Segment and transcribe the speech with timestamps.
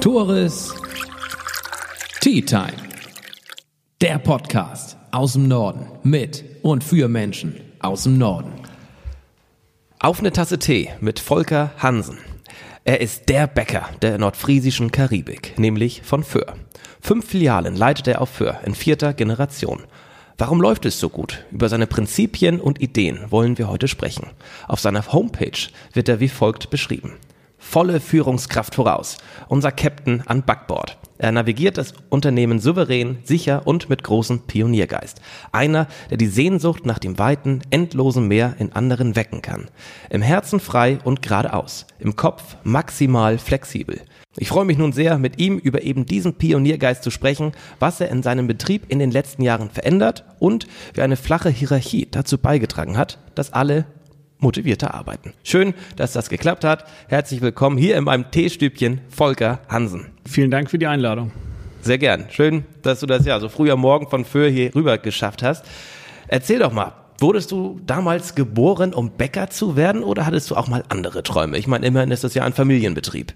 [0.00, 0.74] Tores
[2.20, 2.72] Tea Time.
[4.00, 8.52] Der Podcast aus dem Norden mit und für Menschen aus dem Norden.
[9.98, 12.18] Auf eine Tasse Tee mit Volker Hansen.
[12.84, 16.54] Er ist der Bäcker der nordfriesischen Karibik, nämlich von Föhr.
[17.00, 19.84] Fünf Filialen leitet er auf Föhr in vierter Generation.
[20.38, 21.44] Warum läuft es so gut?
[21.50, 24.28] Über seine Prinzipien und Ideen wollen wir heute sprechen.
[24.68, 25.58] Auf seiner Homepage
[25.94, 27.14] wird er wie folgt beschrieben.
[27.68, 29.18] Volle Führungskraft voraus.
[29.48, 30.96] Unser Captain an Backbord.
[31.18, 35.20] Er navigiert das Unternehmen souverän, sicher und mit großem Pioniergeist.
[35.50, 39.66] Einer, der die Sehnsucht nach dem weiten, endlosen Meer in anderen wecken kann.
[40.08, 41.86] Im Herzen frei und geradeaus.
[41.98, 44.00] Im Kopf maximal flexibel.
[44.38, 48.10] Ich freue mich nun sehr, mit ihm über eben diesen Pioniergeist zu sprechen, was er
[48.10, 52.96] in seinem Betrieb in den letzten Jahren verändert und wie eine flache Hierarchie dazu beigetragen
[52.96, 53.86] hat, dass alle
[54.38, 55.32] motivierter arbeiten.
[55.42, 56.84] Schön, dass das geklappt hat.
[57.08, 60.06] Herzlich willkommen hier in meinem Teestübchen, Volker Hansen.
[60.26, 61.32] Vielen Dank für die Einladung.
[61.80, 62.26] Sehr gern.
[62.30, 65.64] Schön, dass du das ja so früh am Morgen von Föhr hier rüber geschafft hast.
[66.28, 70.68] Erzähl doch mal, wurdest du damals geboren, um Bäcker zu werden oder hattest du auch
[70.68, 71.56] mal andere Träume?
[71.58, 73.34] Ich meine, immerhin ist das ja ein Familienbetrieb.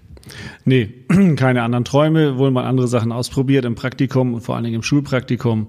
[0.65, 0.93] Nee,
[1.35, 4.83] keine anderen Träume, wohl mal andere Sachen ausprobiert im Praktikum und vor allen Dingen im
[4.83, 5.67] Schulpraktikum.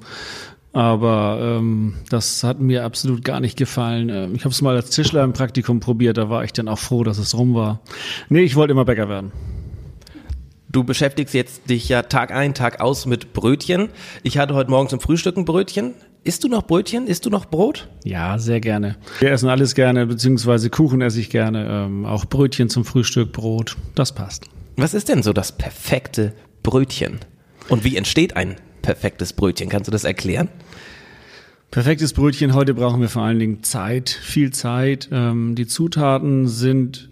[0.72, 4.08] Aber ähm, das hat mir absolut gar nicht gefallen.
[4.08, 6.78] Ähm, ich habe es mal als Tischler im Praktikum probiert, da war ich dann auch
[6.78, 7.80] froh, dass es rum war.
[8.28, 9.32] Nee, ich wollte immer Bäcker werden.
[10.70, 13.90] Du beschäftigst jetzt dich ja Tag ein, Tag aus mit Brötchen.
[14.22, 15.92] Ich hatte heute Morgen zum Frühstück ein Brötchen.
[16.24, 17.06] Isst du noch Brötchen?
[17.06, 17.90] Isst du noch Brot?
[18.04, 18.96] Ja, sehr gerne.
[19.18, 21.66] Wir essen alles gerne, beziehungsweise Kuchen esse ich gerne.
[21.68, 23.76] Ähm, auch Brötchen zum Frühstück, Brot.
[23.94, 24.46] Das passt.
[24.76, 27.18] Was ist denn so das perfekte Brötchen?
[27.68, 29.68] Und wie entsteht ein perfektes Brötchen?
[29.68, 30.48] Kannst du das erklären?
[31.72, 32.52] Perfektes Brötchen.
[32.52, 35.08] Heute brauchen wir vor allen Dingen Zeit, viel Zeit.
[35.10, 37.08] Ähm, die Zutaten sind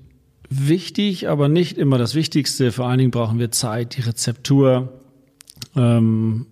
[0.50, 2.70] wichtig, aber nicht immer das Wichtigste.
[2.70, 5.00] Vor allen Dingen brauchen wir Zeit, die Rezeptur
[5.75, 6.44] ähm,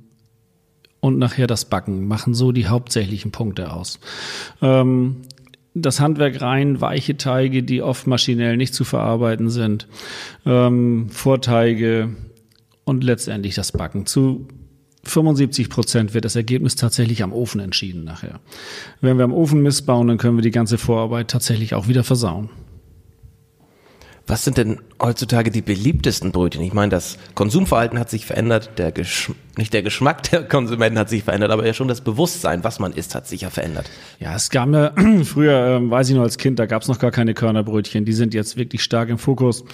[1.01, 4.01] und nachher das Backen machen so die hauptsächlichen Punkte aus.
[4.63, 5.17] Ähm,
[5.75, 9.87] das Handwerk rein, weiche Teige, die oft maschinell nicht zu verarbeiten sind,
[10.47, 12.17] ähm, Vorteige
[12.85, 14.07] und letztendlich das Backen.
[14.07, 14.49] Zu
[15.05, 18.41] 75 Prozent wird das Ergebnis tatsächlich am Ofen entschieden nachher.
[19.01, 22.51] Wenn wir am Ofen missbauen, dann können wir die ganze Vorarbeit tatsächlich auch wieder versauen.
[24.29, 26.63] Was sind denn heutzutage die beliebtesten Brötchen?
[26.63, 28.93] Ich meine, das Konsumverhalten hat sich verändert, der
[29.57, 32.93] nicht der Geschmack der Konsumenten hat sich verändert, aber ja schon das Bewusstsein, was man
[32.93, 33.91] isst, hat sich ja verändert.
[34.21, 34.93] Ja, es gab ja
[35.25, 38.05] früher, ähm, weiß ich noch als Kind, da gab es noch gar keine Körnerbrötchen.
[38.05, 39.65] Die sind jetzt wirklich stark im Fokus.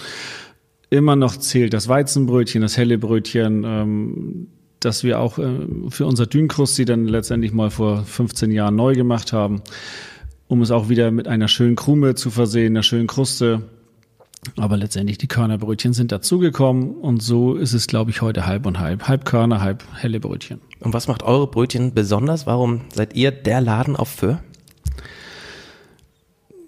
[0.89, 4.47] Immer noch zählt das Weizenbrötchen, das helle Brötchen, ähm,
[4.79, 5.57] dass wir auch äh,
[5.89, 9.61] für unser Dünkrust, die dann letztendlich mal vor 15 Jahren neu gemacht haben,
[10.47, 13.63] um es auch wieder mit einer schönen Krume zu versehen, einer schönen Kruste.
[14.57, 18.79] Aber letztendlich die Körnerbrötchen sind dazugekommen und so ist es, glaube ich, heute halb und
[18.79, 19.07] halb.
[19.07, 20.61] Halb Körner, halb helle Brötchen.
[20.79, 22.45] Und was macht eure Brötchen besonders?
[22.45, 24.43] Warum seid ihr der Laden auf Föhr?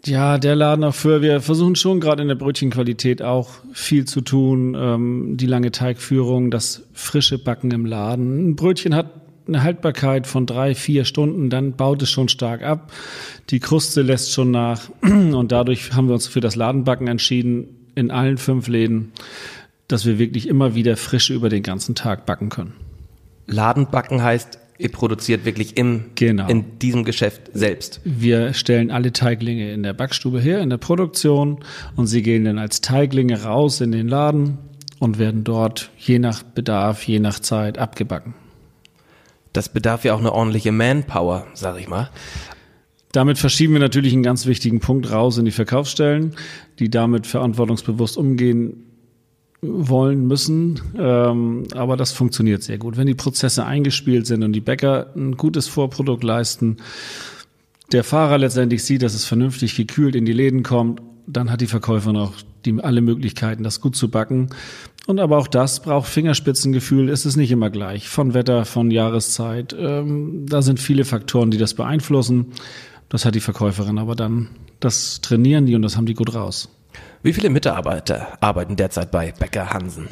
[0.07, 1.22] Ja, der Laden auch für.
[1.22, 4.75] Wir versuchen schon gerade in der Brötchenqualität auch viel zu tun.
[4.79, 8.50] Ähm, die lange Teigführung, das frische Backen im Laden.
[8.50, 9.12] Ein Brötchen hat
[9.47, 12.91] eine Haltbarkeit von drei, vier Stunden, dann baut es schon stark ab.
[13.50, 18.12] Die Kruste lässt schon nach und dadurch haben wir uns für das Ladenbacken entschieden in
[18.12, 19.12] allen fünf Läden,
[19.88, 22.74] dass wir wirklich immer wieder frische über den ganzen Tag backen können.
[23.47, 26.47] Ladenbacken heißt, ihr produziert wirklich im, genau.
[26.47, 28.01] in diesem Geschäft selbst.
[28.03, 31.59] Wir stellen alle Teiglinge in der Backstube her, in der Produktion
[31.95, 34.57] und sie gehen dann als Teiglinge raus in den Laden
[34.99, 38.33] und werden dort je nach Bedarf, je nach Zeit abgebacken.
[39.53, 42.09] Das bedarf ja auch eine ordentliche Manpower, sag ich mal.
[43.11, 46.35] Damit verschieben wir natürlich einen ganz wichtigen Punkt raus in die Verkaufsstellen,
[46.77, 48.86] die damit verantwortungsbewusst umgehen
[49.62, 50.79] wollen müssen.
[50.97, 52.97] Ähm, aber das funktioniert sehr gut.
[52.97, 56.78] Wenn die Prozesse eingespielt sind und die Bäcker ein gutes Vorprodukt leisten,
[57.91, 61.68] der Fahrer letztendlich sieht, dass es vernünftig gekühlt in die Läden kommt, dann hat die
[61.68, 62.34] Verkäuferin auch
[62.66, 64.50] die, alle Möglichkeiten, das gut zu backen.
[65.07, 67.10] Und aber auch das braucht Fingerspitzengefühl.
[67.10, 68.10] Es ist nicht immer gleich.
[68.10, 69.75] Von Wetter, von Jahreszeit.
[69.77, 72.48] Ähm, da sind viele Faktoren, die das beeinflussen.
[73.10, 74.50] Das hat die Verkäuferin aber dann,
[74.81, 76.69] das trainieren die und das haben die gut raus.
[77.23, 80.07] Wie viele Mitarbeiter arbeiten derzeit bei Bäcker Hansen?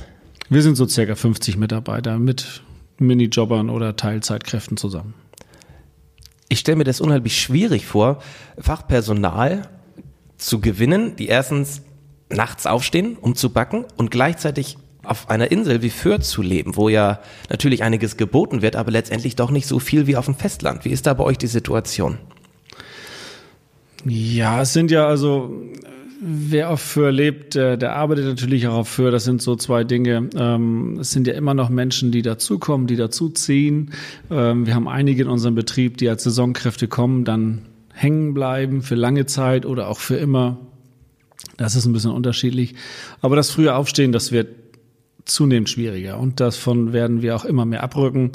[0.50, 2.62] Wir sind so circa 50 Mitarbeiter mit
[2.98, 5.14] Minijobbern oder Teilzeitkräften zusammen.
[6.50, 8.20] Ich stelle mir das unheimlich schwierig vor,
[8.58, 9.64] Fachpersonal
[10.38, 11.82] zu gewinnen, die erstens
[12.30, 16.90] nachts aufstehen, um zu backen und gleichzeitig auf einer Insel wie Fürth zu leben, wo
[16.90, 20.86] ja natürlich einiges geboten wird, aber letztendlich doch nicht so viel wie auf dem Festland.
[20.86, 22.18] Wie ist da bei euch die Situation?
[24.04, 25.52] Ja, es sind ja also
[26.22, 29.12] wer auf Föhr lebt, der, arbeitet natürlich auch auf Föhr.
[29.12, 30.30] Das sind so zwei Dinge.
[30.36, 33.92] Ähm, es sind ja immer noch Menschen, die dazukommen, die dazuziehen.
[34.32, 37.64] Ähm, wir haben einige in unserem Betrieb, die als Saisonkräfte kommen, dann
[37.94, 40.58] hängen bleiben für lange Zeit oder auch für immer.
[41.58, 42.76] Das ist ein bisschen unterschiedlich.
[43.22, 44.65] Aber das frühe Aufstehen, das wird
[45.26, 48.32] zunehmend schwieriger und davon werden wir auch immer mehr abrücken.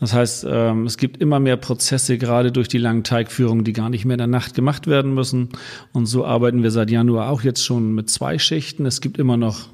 [0.00, 3.88] Das heißt, ähm, es gibt immer mehr Prozesse, gerade durch die langen Teigführungen, die gar
[3.88, 5.50] nicht mehr in der Nacht gemacht werden müssen.
[5.92, 8.84] Und so arbeiten wir seit Januar auch jetzt schon mit zwei Schichten.
[8.84, 9.68] Es gibt immer noch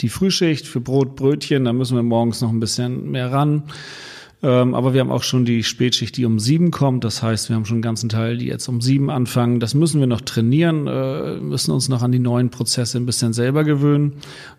[0.00, 3.64] die Frühschicht für Brot, Brötchen, da müssen wir morgens noch ein bisschen mehr ran.
[4.42, 7.02] Ähm, aber wir haben auch schon die Spätschicht, die um sieben kommt.
[7.02, 9.58] Das heißt, wir haben schon einen ganzen Teil, die jetzt um sieben anfangen.
[9.58, 13.32] Das müssen wir noch trainieren, äh, müssen uns noch an die neuen Prozesse ein bisschen
[13.32, 14.14] selber gewöhnen.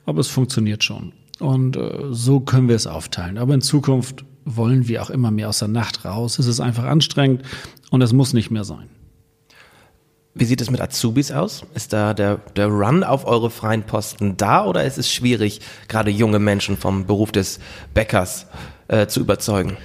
[0.06, 1.14] Aber es funktioniert schon.
[1.40, 3.38] Und äh, so können wir es aufteilen.
[3.38, 6.40] Aber in Zukunft wollen wir auch immer mehr aus der Nacht raus.
[6.40, 7.44] Es ist einfach anstrengend
[7.90, 8.90] und es muss nicht mehr sein.
[10.38, 11.64] Wie sieht es mit Azubis aus?
[11.76, 16.12] Ist da der, der Run auf eure freien Posten da oder ist es schwierig, gerade
[16.12, 17.60] junge Menschen vom Beruf des
[17.94, 18.46] Bäckers
[18.90, 19.78] äh, zu überzeugen?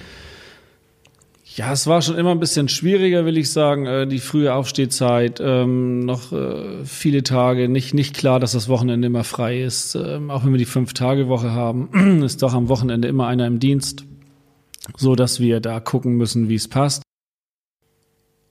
[1.56, 3.86] Ja, es war schon immer ein bisschen schwieriger, will ich sagen.
[3.86, 9.08] Äh, die frühe Aufstehzeit, ähm, noch äh, viele Tage, nicht, nicht klar, dass das Wochenende
[9.08, 9.96] immer frei ist.
[9.96, 14.04] Ähm, auch wenn wir die Fünf-Tage-Woche haben, ist doch am Wochenende immer einer im Dienst,
[14.96, 17.02] so dass wir da gucken müssen, wie es passt.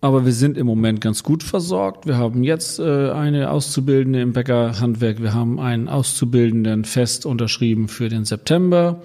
[0.02, 2.06] Aber wir sind im Moment ganz gut versorgt.
[2.06, 5.22] Wir haben jetzt äh, eine Auszubildende im Bäckerhandwerk.
[5.22, 9.02] Wir haben einen Auszubildenden fest unterschrieben für den September,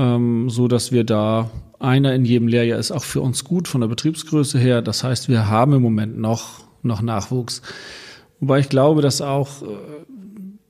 [0.00, 3.80] ähm, so dass wir da einer in jedem Lehrjahr ist auch für uns gut von
[3.80, 4.82] der Betriebsgröße her.
[4.82, 7.62] Das heißt, wir haben im Moment noch, noch Nachwuchs.
[8.38, 9.66] Wobei ich glaube, dass auch äh,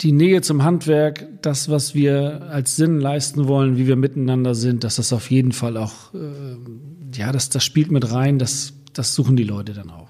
[0.01, 4.83] die Nähe zum Handwerk, das, was wir als Sinn leisten wollen, wie wir miteinander sind,
[4.83, 9.15] dass das auf jeden Fall auch, äh, ja, das, das spielt mit rein, das, das
[9.15, 10.09] suchen die Leute dann auch.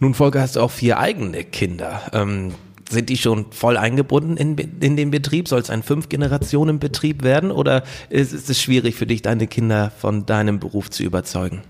[0.00, 2.02] Nun, Volker, hast du auch vier eigene Kinder.
[2.12, 2.52] Ähm,
[2.88, 5.48] sind die schon voll eingebunden in, in den Betrieb?
[5.48, 10.26] Soll es ein Fünf-Generationen-Betrieb werden oder ist, ist es schwierig für dich, deine Kinder von
[10.26, 11.62] deinem Beruf zu überzeugen?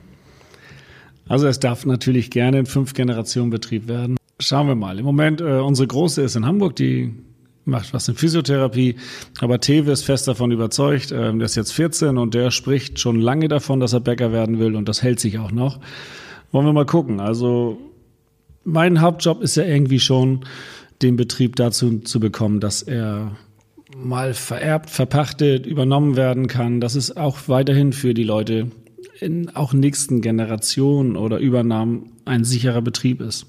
[1.29, 4.17] Also es darf natürlich gerne ein Fünf-Generationen-Betrieb werden.
[4.39, 4.99] Schauen wir mal.
[4.99, 7.15] Im Moment, äh, unsere Große ist in Hamburg, die
[7.65, 8.97] macht was in Physiotherapie.
[9.41, 13.21] Aber Tewe ist fest davon überzeugt, äh, der ist jetzt 14 und der spricht schon
[13.21, 15.81] lange davon, dass er Bäcker werden will und das hält sich auch noch.
[16.53, 17.19] Wollen wir mal gucken.
[17.19, 17.79] Also
[18.65, 20.45] mein Hauptjob ist ja irgendwie schon,
[21.03, 23.37] den Betrieb dazu zu bekommen, dass er
[23.97, 28.71] mal vererbt, verpachtet, übernommen werden kann, dass es auch weiterhin für die Leute
[29.21, 33.47] in auch nächsten Generationen oder Übernahmen ein sicherer Betrieb ist.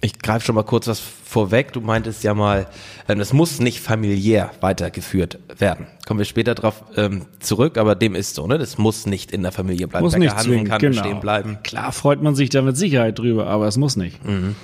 [0.00, 1.72] Ich greife schon mal kurz was vorweg.
[1.72, 2.66] Du meintest ja mal,
[3.08, 5.86] ähm, es muss nicht familiär weitergeführt werden.
[6.06, 8.58] Kommen wir später drauf ähm, zurück, aber dem ist so, ne?
[8.58, 10.04] Das muss nicht in der Familie bleiben.
[10.04, 11.00] Muss Bäcker nicht zwingen, kann genau.
[11.00, 11.58] stehen bleiben.
[11.64, 14.22] Klar freut man sich da mit Sicherheit drüber, aber es muss nicht.
[14.22, 14.56] Mhm.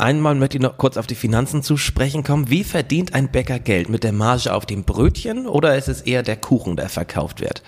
[0.00, 2.50] Einmal möchte ich noch kurz auf die Finanzen zu sprechen kommen.
[2.50, 3.88] Wie verdient ein Bäcker Geld?
[3.88, 7.62] Mit der Marge auf dem Brötchen oder ist es eher der Kuchen, der verkauft wird?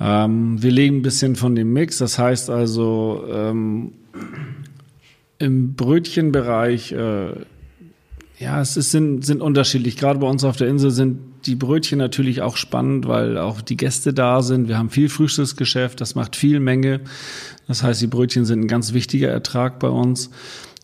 [0.00, 1.98] Ähm, wir legen ein bisschen von dem Mix.
[1.98, 3.92] Das heißt also, ähm,
[5.38, 7.30] im Brötchenbereich, äh,
[8.38, 9.96] ja, es ist, sind, sind unterschiedlich.
[9.96, 13.76] Gerade bei uns auf der Insel sind die Brötchen natürlich auch spannend, weil auch die
[13.76, 14.68] Gäste da sind.
[14.68, 17.00] Wir haben viel Frühstücksgeschäft, das macht viel Menge.
[17.66, 20.30] Das heißt, die Brötchen sind ein ganz wichtiger Ertrag bei uns.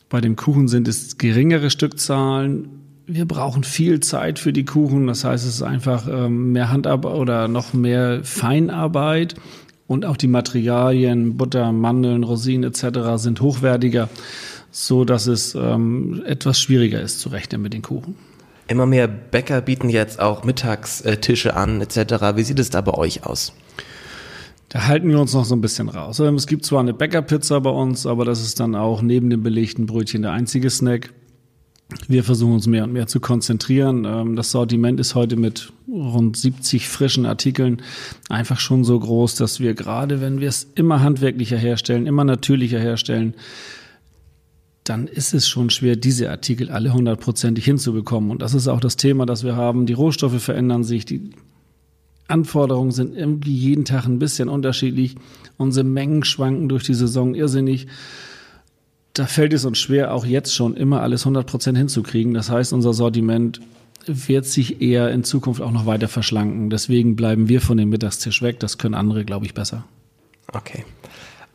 [0.08, 2.68] Bei dem Kuchen sind es geringere Stückzahlen.
[3.06, 5.06] Wir brauchen viel Zeit für die Kuchen.
[5.06, 9.34] Das heißt, es ist einfach ähm, mehr Handarbeit oder noch mehr Feinarbeit.
[9.86, 13.16] Und auch die Materialien, Butter, Mandeln, Rosinen etc.
[13.16, 14.08] sind hochwertiger,
[14.70, 18.14] so dass es ähm, etwas schwieriger ist zu rechnen mit den Kuchen.
[18.66, 22.36] Immer mehr Bäcker bieten jetzt auch Mittagstische an etc.
[22.36, 23.52] Wie sieht es da bei euch aus?
[24.70, 26.18] Da halten wir uns noch so ein bisschen raus.
[26.18, 29.42] Ähm, es gibt zwar eine Bäckerpizza bei uns, aber das ist dann auch neben dem
[29.42, 31.12] belegten Brötchen der einzige Snack.
[32.08, 34.04] Wir versuchen uns mehr und mehr zu konzentrieren.
[34.04, 37.82] Ähm, das Sortiment ist heute mit rund 70 frischen Artikeln
[38.28, 42.80] einfach schon so groß, dass wir gerade, wenn wir es immer handwerklicher herstellen, immer natürlicher
[42.80, 43.34] herstellen,
[44.84, 48.30] dann ist es schon schwer, diese Artikel alle hundertprozentig hinzubekommen.
[48.30, 49.86] Und das ist auch das Thema, das wir haben.
[49.86, 51.30] Die Rohstoffe verändern sich, die
[52.28, 55.16] Anforderungen sind irgendwie jeden Tag ein bisschen unterschiedlich.
[55.56, 57.86] Unsere Mengen schwanken durch die Saison irrsinnig.
[59.14, 62.34] Da fällt es uns schwer, auch jetzt schon immer alles 100 Prozent hinzukriegen.
[62.34, 63.60] Das heißt, unser Sortiment
[64.06, 66.68] wird sich eher in Zukunft auch noch weiter verschlanken.
[66.68, 68.60] Deswegen bleiben wir von dem Mittagstisch weg.
[68.60, 69.84] Das können andere, glaube ich, besser.
[70.52, 70.84] Okay.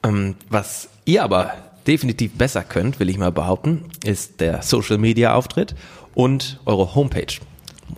[0.03, 1.51] Ähm, was ihr aber
[1.89, 5.75] definitiv besser könnt, will ich mal behaupten, ist der Social Media Auftritt
[6.13, 7.39] und eure Homepage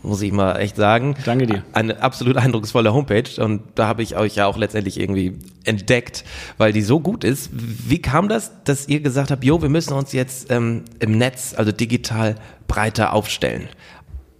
[0.03, 1.15] muss ich mal echt sagen.
[1.25, 1.63] Danke dir.
[1.73, 6.23] Eine absolut eindrucksvolle Homepage und da habe ich euch ja auch letztendlich irgendwie entdeckt,
[6.57, 7.49] weil die so gut ist.
[7.51, 11.53] Wie kam das, dass ihr gesagt habt, jo, wir müssen uns jetzt ähm, im Netz,
[11.55, 12.35] also digital
[12.67, 13.67] breiter aufstellen?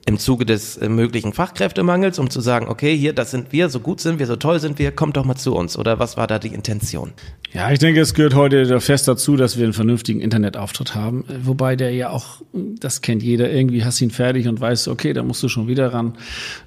[0.05, 3.79] Im Zuge des äh, möglichen Fachkräftemangels, um zu sagen, okay, hier, das sind wir, so
[3.79, 5.77] gut sind wir, so toll sind wir, kommt doch mal zu uns.
[5.77, 7.12] Oder was war da die Intention?
[7.53, 11.25] Ja, ich denke, es gehört heute fest dazu, dass wir einen vernünftigen Internetauftritt haben.
[11.43, 15.24] Wobei der ja auch, das kennt jeder, irgendwie hast ihn fertig und weißt, okay, da
[15.24, 16.13] musst du schon wieder ran.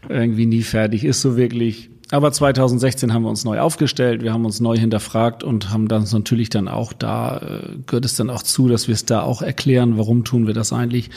[0.08, 1.90] Irgendwie nie fertig ist so wirklich.
[2.14, 6.06] Aber 2016 haben wir uns neu aufgestellt, wir haben uns neu hinterfragt und haben dann
[6.12, 9.42] natürlich dann auch da, äh, gehört es dann auch zu, dass wir es da auch
[9.42, 11.10] erklären, warum tun wir das eigentlich.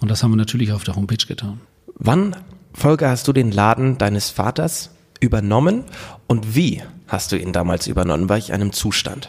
[0.00, 1.60] Und das haben wir natürlich auf der Homepage getan.
[1.94, 2.34] Wann,
[2.72, 4.90] Volker, hast du den Laden deines Vaters
[5.20, 5.84] übernommen
[6.26, 8.28] und wie hast du ihn damals übernommen?
[8.28, 9.28] War ich einem Zustand?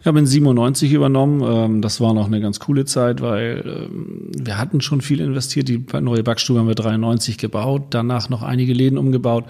[0.00, 1.42] Ich habe in 97 übernommen.
[1.44, 5.68] Ähm, das war noch eine ganz coole Zeit, weil ähm, wir hatten schon viel investiert.
[5.68, 9.46] Die neue Backstube haben wir 93 gebaut, danach noch einige Läden umgebaut.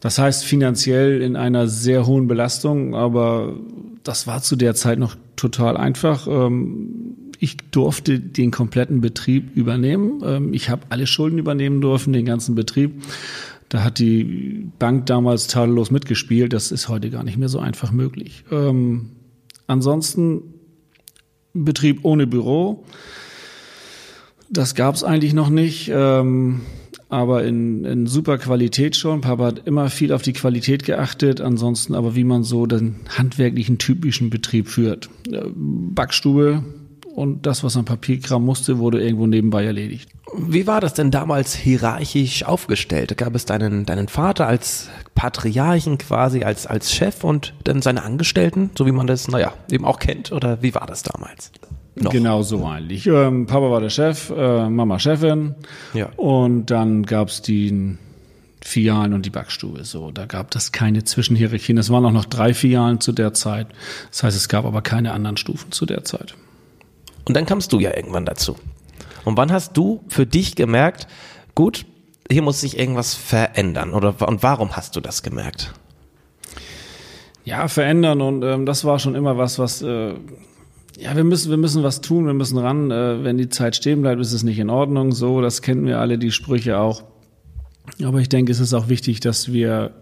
[0.00, 3.56] Das heißt finanziell in einer sehr hohen Belastung, aber
[4.04, 6.26] das war zu der Zeit noch total einfach.
[6.28, 10.22] Ähm, ich durfte den kompletten Betrieb übernehmen.
[10.24, 13.02] Ähm, ich habe alle Schulden übernehmen dürfen, den ganzen Betrieb.
[13.68, 16.52] Da hat die Bank damals tadellos mitgespielt.
[16.52, 18.44] Das ist heute gar nicht mehr so einfach möglich.
[18.50, 19.10] Ähm,
[19.66, 20.42] ansonsten
[21.52, 22.84] Betrieb ohne Büro.
[24.50, 25.90] Das gab es eigentlich noch nicht
[27.08, 29.20] aber in, in super Qualität schon.
[29.20, 33.78] Papa hat immer viel auf die Qualität geachtet, ansonsten aber wie man so den handwerklichen
[33.78, 35.08] typischen Betrieb führt.
[35.54, 36.64] Backstube
[37.14, 40.10] und das, was an Papierkram musste, wurde irgendwo nebenbei erledigt.
[40.36, 43.16] Wie war das denn damals hierarchisch aufgestellt?
[43.16, 48.70] Gab es deinen, deinen Vater als Patriarchen quasi, als, als Chef und dann seine Angestellten,
[48.76, 50.30] so wie man das, naja, eben auch kennt?
[50.30, 51.50] Oder wie war das damals?
[52.02, 52.12] Noch.
[52.12, 53.06] Genau so eigentlich.
[53.06, 55.54] Ähm, Papa war der Chef, äh, Mama Chefin.
[55.94, 56.10] Ja.
[56.16, 57.96] Und dann gab es die
[58.60, 59.84] Filialen und die Backstube.
[59.84, 61.78] So, da gab es keine Zwischenhierarchien.
[61.78, 63.68] Es waren auch noch drei Filialen zu der Zeit.
[64.10, 66.34] Das heißt, es gab aber keine anderen Stufen zu der Zeit.
[67.24, 68.56] Und dann kamst du ja irgendwann dazu.
[69.24, 71.06] Und wann hast du für dich gemerkt,
[71.54, 71.84] gut,
[72.30, 73.92] hier muss sich irgendwas verändern?
[73.92, 75.72] Oder und warum hast du das gemerkt?
[77.44, 80.14] Ja, verändern und ähm, das war schon immer was, was äh,
[80.98, 82.90] ja, wir müssen, wir müssen was tun, wir müssen ran.
[82.90, 85.12] Äh, wenn die Zeit stehen bleibt, ist es nicht in Ordnung.
[85.12, 87.04] So, das kennen wir alle, die Sprüche auch.
[88.02, 89.92] Aber ich denke, es ist auch wichtig, dass wir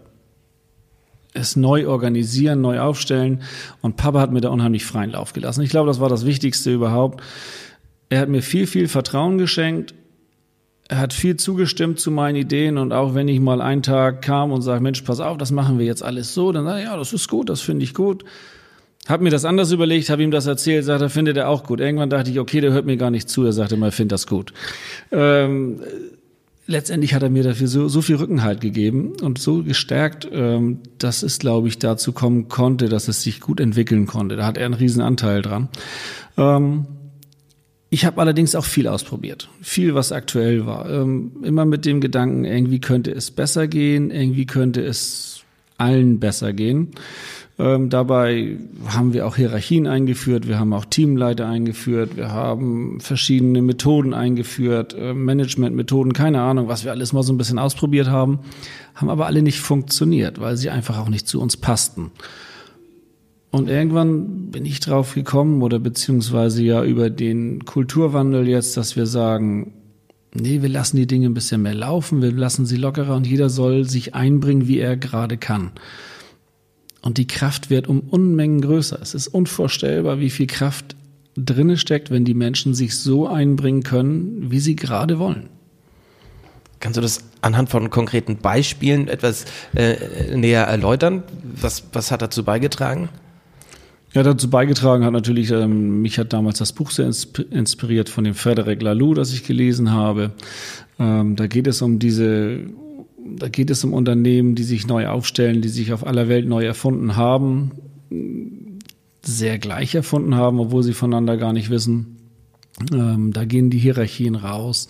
[1.33, 3.43] es neu organisieren, neu aufstellen.
[3.81, 5.61] Und Papa hat mir da unheimlich freien Lauf gelassen.
[5.61, 7.21] Ich glaube, das war das Wichtigste überhaupt.
[8.09, 9.93] Er hat mir viel, viel Vertrauen geschenkt.
[10.89, 14.51] Er hat viel zugestimmt zu meinen Ideen und auch wenn ich mal einen Tag kam
[14.51, 16.95] und sage, Mensch, pass auf, das machen wir jetzt alles so, dann sage ich, ja,
[16.95, 18.23] das ist gut, das finde ich gut.
[19.07, 21.79] Hab mir das anders überlegt, habe ihm das erzählt, sagt er, findet er auch gut.
[21.79, 23.43] Irgendwann dachte ich, okay, der hört mir gar nicht zu.
[23.45, 24.53] Er sagte immer, er findet das gut.
[25.11, 25.79] Ähm,
[26.67, 31.23] letztendlich hat er mir dafür so, so viel Rückenhalt gegeben und so gestärkt, ähm, dass
[31.23, 34.35] es, glaube ich, dazu kommen konnte, dass es sich gut entwickeln konnte.
[34.35, 35.69] Da hat er einen riesen Anteil dran.
[36.37, 36.85] Ähm,
[37.89, 40.89] ich habe allerdings auch viel ausprobiert, viel, was aktuell war.
[40.89, 45.43] Ähm, immer mit dem Gedanken, irgendwie könnte es besser gehen, irgendwie könnte es
[45.77, 46.91] allen besser gehen.
[47.59, 53.63] Ähm, dabei haben wir auch Hierarchien eingeführt, wir haben auch Teamleiter eingeführt, wir haben verschiedene
[53.63, 58.39] Methoden eingeführt, äh, Managementmethoden, keine Ahnung, was wir alles mal so ein bisschen ausprobiert haben,
[58.93, 62.11] haben aber alle nicht funktioniert, weil sie einfach auch nicht zu uns passten.
[63.49, 69.07] Und irgendwann bin ich drauf gekommen oder beziehungsweise ja über den Kulturwandel jetzt, dass wir
[69.07, 69.73] sagen,
[70.31, 73.49] nee, wir lassen die Dinge ein bisschen mehr laufen, wir lassen sie lockerer und jeder
[73.49, 75.71] soll sich einbringen, wie er gerade kann.
[77.01, 78.99] Und die Kraft wird um Unmengen größer.
[79.01, 80.95] Es ist unvorstellbar, wie viel Kraft
[81.35, 85.49] drinne steckt, wenn die Menschen sich so einbringen können, wie sie gerade wollen.
[86.79, 91.23] Kannst du das anhand von konkreten Beispielen etwas äh, näher erläutern?
[91.43, 93.09] Was, was hat dazu beigetragen?
[94.13, 97.11] Ja, dazu beigetragen hat natürlich, ähm, mich hat damals das Buch sehr
[97.51, 100.31] inspiriert von dem Frederic Laloux, das ich gelesen habe.
[100.99, 102.61] Ähm, da geht es um diese
[103.35, 106.65] da geht es um Unternehmen, die sich neu aufstellen, die sich auf aller Welt neu
[106.65, 107.71] erfunden haben,
[109.21, 112.17] sehr gleich erfunden haben, obwohl sie voneinander gar nicht wissen.
[112.93, 114.87] Ähm, da gehen die Hierarchien raus.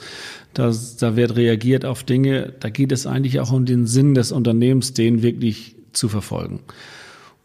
[0.53, 2.53] Da, da wird reagiert auf Dinge.
[2.59, 6.59] Da geht es eigentlich auch um den Sinn des Unternehmens, den wirklich zu verfolgen.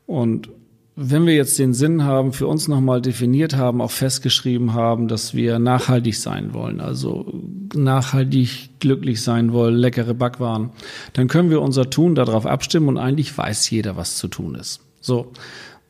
[0.06, 0.48] Und
[0.94, 5.34] wenn wir jetzt den Sinn haben, für uns nochmal definiert haben, auch festgeschrieben haben, dass
[5.34, 7.32] wir nachhaltig sein wollen, also
[7.74, 10.70] nachhaltig glücklich sein wollen, leckere Backwaren,
[11.14, 14.80] dann können wir unser Tun darauf abstimmen und eigentlich weiß jeder, was zu tun ist.
[15.00, 15.32] So.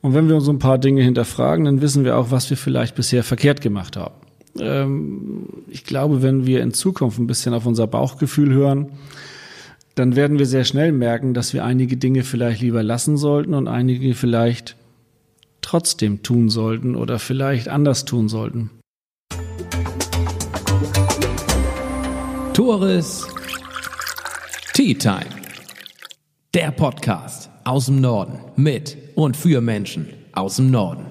[0.02, 2.94] Und wenn wir uns ein paar Dinge hinterfragen, dann wissen wir auch, was wir vielleicht
[2.94, 4.14] bisher verkehrt gemacht haben.
[4.59, 8.90] Ähm, ich glaube, wenn wir in Zukunft ein bisschen auf unser Bauchgefühl hören,
[9.94, 13.68] dann werden wir sehr schnell merken, dass wir einige Dinge vielleicht lieber lassen sollten und
[13.68, 14.76] einige vielleicht
[15.73, 18.69] trotzdem tun sollten oder vielleicht anders tun sollten.
[22.52, 23.26] Tores
[24.75, 25.25] Tea Time.
[26.52, 31.07] Der Podcast aus dem Norden mit und für Menschen aus dem Norden.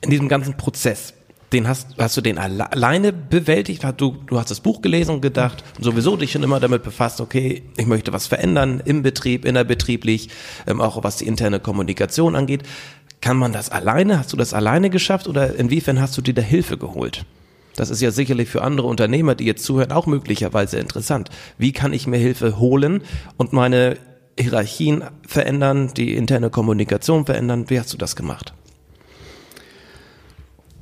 [0.00, 1.12] In diesem ganzen Prozess,
[1.52, 3.84] den hast, hast du den alle, alleine bewältigt?
[3.98, 7.64] Du, du hast das Buch gelesen und gedacht, sowieso dich schon immer damit befasst, okay,
[7.76, 10.30] ich möchte was verändern im Betrieb, innerbetrieblich,
[10.66, 12.62] ähm, auch was die interne Kommunikation angeht.
[13.20, 14.18] Kann man das alleine?
[14.18, 17.24] Hast du das alleine geschafft oder inwiefern hast du dir da Hilfe geholt?
[17.76, 21.30] Das ist ja sicherlich für andere Unternehmer, die jetzt zuhören, auch möglicherweise interessant.
[21.56, 23.02] Wie kann ich mir Hilfe holen
[23.36, 23.96] und meine
[24.38, 27.66] Hierarchien verändern, die interne Kommunikation verändern?
[27.68, 28.54] Wie hast du das gemacht?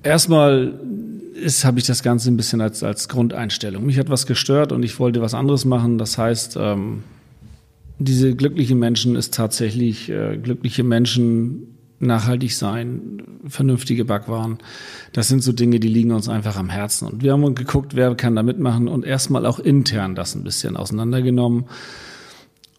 [0.03, 0.79] Erstmal
[1.35, 3.85] ist, habe ich das Ganze ein bisschen als, als Grundeinstellung.
[3.85, 5.99] Mich hat was gestört und ich wollte was anderes machen.
[5.99, 7.03] Das heißt, ähm,
[7.99, 14.59] diese glücklichen Menschen ist tatsächlich äh, glückliche Menschen nachhaltig sein, vernünftige Backwaren.
[15.13, 17.09] Das sind so Dinge, die liegen uns einfach am Herzen.
[17.09, 20.77] Und wir haben geguckt, wer kann da mitmachen und erstmal auch intern das ein bisschen
[20.77, 21.65] auseinandergenommen.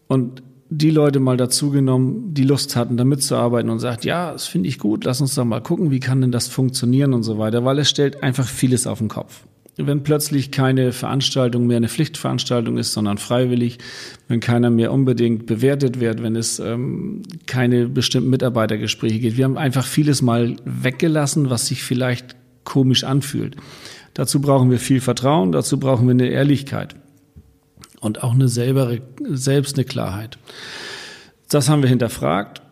[0.06, 4.46] Und die Leute mal dazu genommen, die Lust hatten, da mitzuarbeiten und sagt, ja, das
[4.46, 7.38] finde ich gut, lass uns doch mal gucken, wie kann denn das funktionieren und so
[7.38, 9.44] weiter, weil es stellt einfach vieles auf den Kopf.
[9.76, 13.78] Wenn plötzlich keine Veranstaltung mehr eine Pflichtveranstaltung ist, sondern freiwillig,
[14.28, 19.36] wenn keiner mehr unbedingt bewertet wird, wenn es ähm, keine bestimmten Mitarbeitergespräche gibt.
[19.36, 23.56] Wir haben einfach vieles mal weggelassen, was sich vielleicht komisch anfühlt.
[24.14, 26.96] Dazu brauchen wir viel Vertrauen, dazu brauchen wir eine Ehrlichkeit
[28.00, 28.96] und auch eine selber,
[29.28, 30.38] selbst eine Klarheit.
[31.48, 32.62] Das haben wir hinterfragt.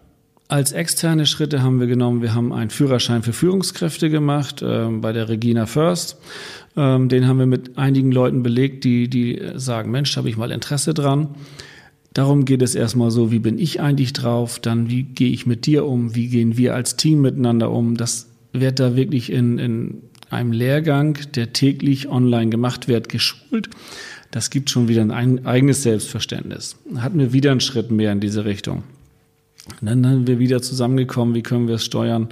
[0.49, 5.13] Als externe Schritte haben wir genommen, wir haben einen Führerschein für Führungskräfte gemacht äh, bei
[5.13, 6.17] der Regina First.
[6.75, 10.51] Ähm, den haben wir mit einigen Leuten belegt, die, die sagen, Mensch, habe ich mal
[10.51, 11.35] Interesse dran.
[12.15, 15.67] Darum geht es erstmal so, wie bin ich eigentlich drauf, dann wie gehe ich mit
[15.67, 17.99] dir um, wie gehen wir als Team miteinander um.
[17.99, 23.69] Das wird da wirklich in, in einem Lehrgang, der täglich online gemacht wird, geschult
[24.31, 26.77] das gibt schon wieder ein eigenes Selbstverständnis.
[26.97, 28.83] Hatten wir wieder einen Schritt mehr in diese Richtung.
[29.81, 32.29] Und dann sind wir wieder zusammengekommen, wie können wir es steuern,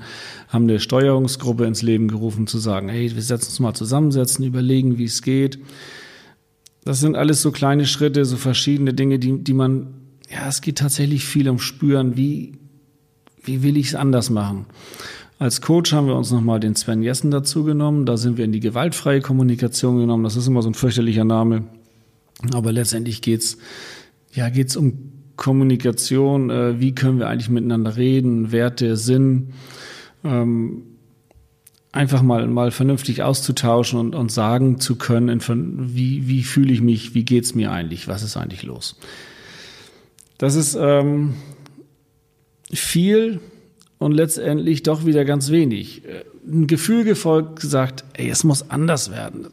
[0.49, 4.99] haben eine Steuerungsgruppe ins Leben gerufen, zu sagen, hey, wir setzen uns mal zusammensetzen, überlegen,
[4.99, 5.59] wie es geht.
[6.85, 9.89] Das sind alles so kleine Schritte, so verschiedene Dinge, die, die man,
[10.31, 12.59] ja, es geht tatsächlich viel um Spüren, wie,
[13.43, 14.67] wie will ich es anders machen.
[15.39, 18.07] Als Coach haben wir uns nochmal den Sven Jessen dazu genommen.
[18.07, 20.25] Da sind wir in die gewaltfreie Kommunikation genommen.
[20.25, 21.65] Das ist immer so ein fürchterlicher Name.
[22.55, 23.59] Aber letztendlich geht's
[24.37, 26.51] ja, geht's um Kommunikation.
[26.51, 28.53] Äh, wie können wir eigentlich miteinander reden?
[28.53, 29.53] Werte, Sinn.
[30.25, 30.83] Ähm,
[31.93, 35.41] einfach mal, mal vernünftig auszutauschen und, und sagen zu können,
[35.95, 38.97] wie, wie fühle ich mich, wie geht's mir eigentlich, was ist eigentlich los.
[40.39, 41.35] Das ist ähm,
[42.71, 43.41] viel
[43.99, 46.05] und letztendlich doch wieder ganz wenig.
[46.05, 49.49] Äh, ein Gefühl gefolgt gesagt, ey, es muss anders werden.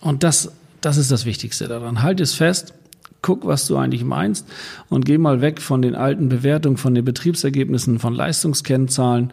[0.00, 2.02] Und das das ist das Wichtigste daran.
[2.02, 2.74] Halt es fest,
[3.22, 4.46] guck, was du eigentlich meinst
[4.88, 9.32] und geh mal weg von den alten Bewertungen, von den Betriebsergebnissen, von Leistungskennzahlen.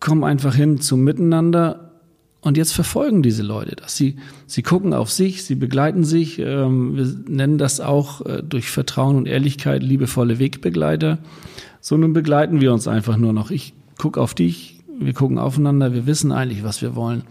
[0.00, 1.92] Komm einfach hin zum Miteinander
[2.40, 3.96] und jetzt verfolgen diese Leute das.
[3.96, 4.16] Sie,
[4.46, 6.40] sie gucken auf sich, sie begleiten sich.
[6.40, 11.18] Ähm, wir nennen das auch äh, durch Vertrauen und Ehrlichkeit liebevolle Wegbegleiter.
[11.80, 13.52] So nun begleiten wir uns einfach nur noch.
[13.52, 17.24] Ich guck auf dich, wir gucken aufeinander, wir wissen eigentlich, was wir wollen.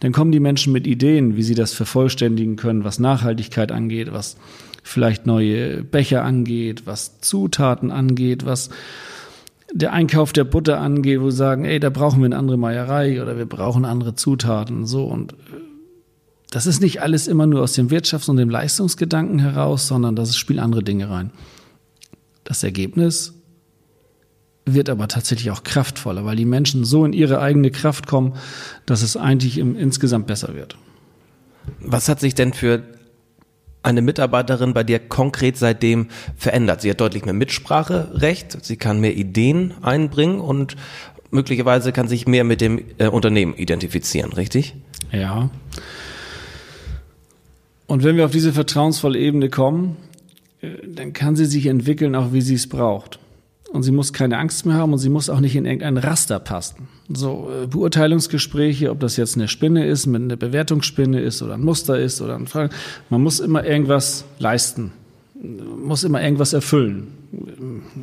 [0.00, 4.36] Dann kommen die Menschen mit Ideen, wie sie das vervollständigen können, was Nachhaltigkeit angeht, was
[4.82, 8.70] vielleicht neue Becher angeht, was Zutaten angeht, was
[9.72, 13.20] der Einkauf der Butter angeht, wo sie sagen, ey, da brauchen wir eine andere Meierei
[13.20, 15.36] oder wir brauchen andere Zutaten, so und äh,
[16.50, 20.36] das ist nicht alles immer nur aus dem Wirtschafts- und dem Leistungsgedanken heraus, sondern das
[20.36, 21.32] spielen andere Dinge rein.
[22.44, 23.34] Das Ergebnis
[24.66, 28.34] wird aber tatsächlich auch kraftvoller, weil die Menschen so in ihre eigene Kraft kommen,
[28.86, 30.76] dass es eigentlich im, insgesamt besser wird.
[31.80, 32.82] Was hat sich denn für
[33.82, 36.80] eine Mitarbeiterin bei dir konkret seitdem verändert?
[36.80, 40.76] Sie hat deutlich mehr Mitspracherecht, sie kann mehr Ideen einbringen und
[41.30, 44.74] möglicherweise kann sich mehr mit dem äh, Unternehmen identifizieren, richtig?
[45.12, 45.50] Ja.
[47.86, 49.96] Und wenn wir auf diese vertrauensvolle Ebene kommen,
[50.62, 53.18] äh, dann kann sie sich entwickeln, auch wie sie es braucht
[53.74, 56.38] und sie muss keine Angst mehr haben und sie muss auch nicht in irgendein Raster
[56.38, 56.86] passen.
[57.12, 61.64] So äh, Beurteilungsgespräche, ob das jetzt eine Spinne ist, mit einer Bewertungsspinne ist oder ein
[61.64, 62.72] Muster ist oder ein Fragen,
[63.10, 64.92] man muss immer irgendwas leisten,
[65.84, 67.08] muss immer irgendwas erfüllen.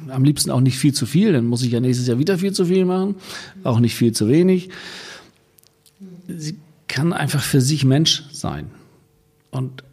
[0.09, 2.51] Am liebsten auch nicht viel zu viel, dann muss ich ja nächstes Jahr wieder viel
[2.51, 3.15] zu viel machen,
[3.63, 4.71] auch nicht viel zu wenig.
[6.27, 6.57] Sie
[6.89, 8.71] kann einfach für sich Mensch sein.
[9.51, 9.85] Und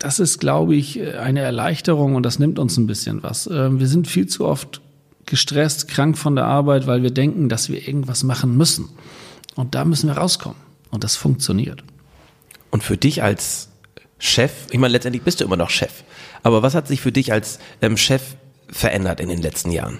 [0.00, 3.46] das ist, glaube ich, eine Erleichterung und das nimmt uns ein bisschen was.
[3.46, 4.80] Ähm, wir sind viel zu oft
[5.26, 8.88] gestresst, krank von der Arbeit, weil wir denken, dass wir irgendwas machen müssen.
[9.54, 10.58] Und da müssen wir rauskommen.
[10.90, 11.82] Und das funktioniert.
[12.70, 13.68] Und für dich als
[14.18, 16.04] Chef, ich meine, letztendlich bist du immer noch Chef.
[16.42, 18.36] Aber was hat sich für dich als ähm, Chef
[18.68, 19.98] verändert in den letzten Jahren?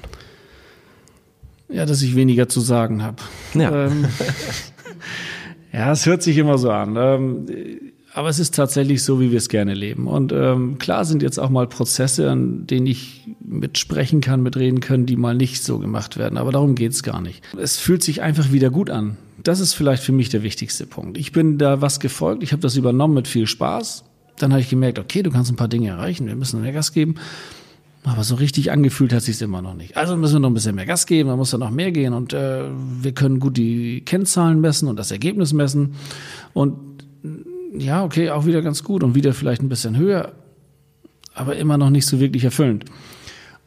[1.69, 3.17] Ja, dass ich weniger zu sagen habe.
[3.55, 3.87] Ja.
[3.87, 4.07] Ähm,
[5.73, 6.97] ja, es hört sich immer so an.
[6.97, 7.47] Ähm,
[8.13, 10.07] aber es ist tatsächlich so, wie wir es gerne leben.
[10.07, 15.07] Und ähm, klar sind jetzt auch mal Prozesse, an denen ich mitsprechen kann, mitreden können,
[15.07, 16.39] die mal nicht so gemacht werden.
[16.39, 17.43] Aber darum geht's gar nicht.
[17.57, 19.17] Es fühlt sich einfach wieder gut an.
[19.43, 21.19] Das ist vielleicht für mich der wichtigste Punkt.
[21.19, 24.05] Ich bin da was gefolgt, ich habe das übernommen mit viel Spaß.
[24.39, 26.93] Dann habe ich gemerkt, okay, du kannst ein paar Dinge erreichen, wir müssen mehr Gas
[26.93, 27.17] geben.
[28.05, 29.97] Aber so richtig angefühlt hat sich immer noch nicht.
[29.97, 32.13] Also müssen wir noch ein bisschen mehr Gas geben, da muss da noch mehr gehen
[32.13, 32.65] und äh,
[33.01, 35.95] wir können gut die Kennzahlen messen und das Ergebnis messen.
[36.53, 36.75] Und
[37.77, 40.33] ja, okay, auch wieder ganz gut und wieder vielleicht ein bisschen höher,
[41.35, 42.85] aber immer noch nicht so wirklich erfüllend.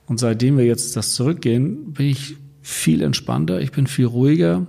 [0.08, 4.68] Und seitdem wir jetzt das zurückgehen, bin ich viel entspannter, ich bin viel ruhiger.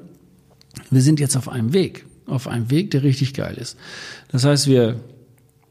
[0.91, 3.77] Wir sind jetzt auf einem Weg, auf einem Weg, der richtig geil ist.
[4.31, 5.01] Das heißt, wir,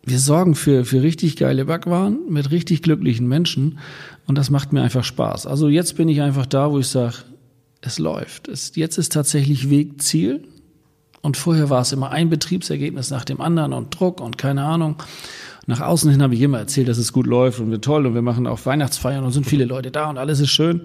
[0.04, 3.80] wir sorgen für, für richtig geile Backwaren mit richtig glücklichen Menschen
[4.26, 5.46] und das macht mir einfach Spaß.
[5.46, 7.16] Also jetzt bin ich einfach da, wo ich sage,
[7.82, 8.48] es läuft.
[8.48, 10.44] Es, jetzt ist tatsächlich Weg Ziel
[11.22, 14.96] und vorher war es immer ein Betriebsergebnis nach dem anderen und Druck und keine Ahnung.
[15.70, 18.14] Nach außen hin habe ich immer erzählt, dass es gut läuft und wir toll und
[18.14, 20.82] wir machen auch Weihnachtsfeiern und sind viele Leute da und alles ist schön.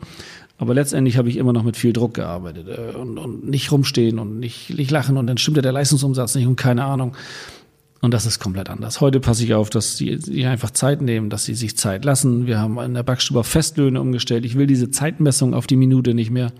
[0.58, 4.18] Aber letztendlich habe ich immer noch mit viel Druck gearbeitet äh, und, und nicht rumstehen
[4.18, 7.16] und nicht, nicht lachen und dann stimmt ja der Leistungsumsatz nicht und keine Ahnung.
[8.00, 9.00] Und das ist komplett anders.
[9.00, 12.48] Heute passe ich auf, dass sie, sie einfach Zeit nehmen, dass sie sich Zeit lassen.
[12.48, 14.44] Wir haben in der Backstube auf Festlöhne umgestellt.
[14.44, 16.50] Ich will diese Zeitmessung auf die Minute nicht mehr.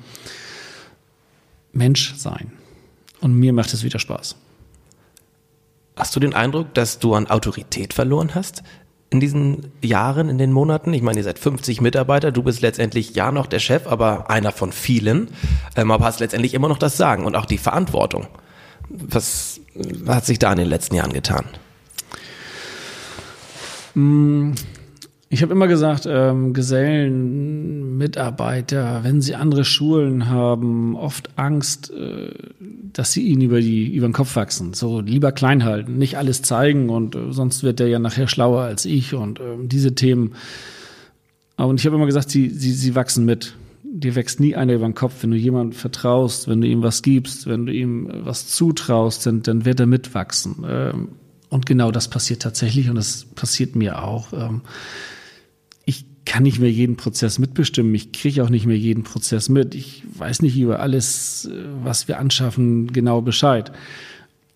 [1.73, 2.53] Mensch sein.
[3.21, 4.37] Und mir macht es wieder Spaß.
[5.97, 8.63] Hast du den Eindruck, dass du an Autorität verloren hast
[9.11, 10.95] in diesen Jahren, in den Monaten?
[10.95, 14.53] Ich meine, ihr seid 50 Mitarbeiter, du bist letztendlich ja noch der Chef, aber einer
[14.53, 15.29] von vielen,
[15.77, 18.27] ähm, aber hast letztendlich immer noch das Sagen und auch die Verantwortung.
[18.89, 19.61] Was
[20.07, 21.45] hat sich da in den letzten Jahren getan?
[23.95, 24.53] Mm,
[25.33, 32.35] ich habe immer gesagt, ähm, Gesellen, Mitarbeiter, wenn sie andere Schulen haben, oft Angst, äh,
[32.93, 34.75] dass sie ihnen über, die, über den Kopf wachsen.
[34.75, 38.61] So lieber klein halten, nicht alles zeigen und äh, sonst wird der ja nachher schlauer
[38.61, 40.35] als ich und äh, diese Themen.
[41.57, 43.55] Und ich habe immer gesagt, sie, sie, sie wachsen mit.
[43.85, 45.23] Dir wächst nie einer über den Kopf.
[45.23, 49.43] Wenn du jemandem vertraust, wenn du ihm was gibst, wenn du ihm was zutraust, dann,
[49.43, 50.57] dann wird er mitwachsen.
[50.69, 51.09] Ähm,
[51.49, 54.35] und genau das passiert tatsächlich und das passiert mir auch.
[56.33, 57.95] Kann nicht mehr jeden Prozess mitbestimmen.
[57.95, 59.75] Ich kriege auch nicht mehr jeden Prozess mit.
[59.75, 63.71] Ich weiß nicht über alles, äh, was wir anschaffen, genau Bescheid.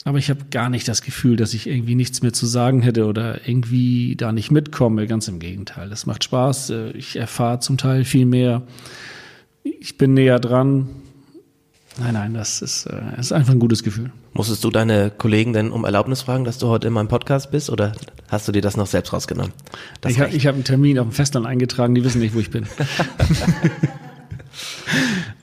[0.07, 3.05] Aber ich habe gar nicht das Gefühl, dass ich irgendwie nichts mehr zu sagen hätte
[3.05, 5.07] oder irgendwie da nicht mitkomme.
[5.07, 5.91] Ganz im Gegenteil.
[5.91, 6.71] Das macht Spaß.
[6.71, 8.62] Äh, ich erfahre zum Teil viel mehr.
[9.62, 10.89] Ich bin näher dran.
[11.99, 14.13] Nein, nein, das ist, äh, ist einfach ein gutes Gefühl.
[14.35, 17.71] Musstest du deine Kollegen denn um Erlaubnis fragen, dass du heute in meinem Podcast bist
[17.71, 17.93] oder
[18.29, 19.53] hast du dir das noch selbst rausgenommen?
[20.03, 22.51] Das ich habe hab einen Termin auf dem Festland eingetragen, die wissen nicht, wo ich
[22.51, 22.67] bin.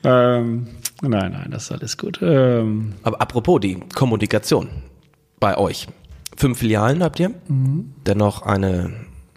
[0.04, 0.68] ähm,
[1.02, 2.20] nein, nein, das ist alles gut.
[2.22, 4.68] Ähm, Aber apropos die Kommunikation
[5.40, 5.88] bei euch.
[6.36, 7.94] Fünf Filialen habt ihr, mhm.
[8.06, 8.92] dennoch eine